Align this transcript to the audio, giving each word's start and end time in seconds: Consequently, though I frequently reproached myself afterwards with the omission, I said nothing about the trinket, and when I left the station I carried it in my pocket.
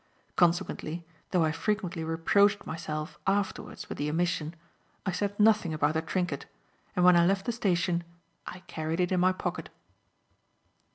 Consequently, 0.35 1.05
though 1.29 1.43
I 1.43 1.51
frequently 1.51 2.03
reproached 2.03 2.65
myself 2.65 3.19
afterwards 3.27 3.87
with 3.87 3.99
the 3.99 4.09
omission, 4.09 4.55
I 5.05 5.11
said 5.11 5.39
nothing 5.39 5.75
about 5.75 5.93
the 5.93 6.01
trinket, 6.01 6.47
and 6.95 7.05
when 7.05 7.15
I 7.15 7.23
left 7.27 7.45
the 7.45 7.51
station 7.51 8.03
I 8.47 8.61
carried 8.61 8.99
it 8.99 9.11
in 9.11 9.19
my 9.19 9.31
pocket. 9.31 9.69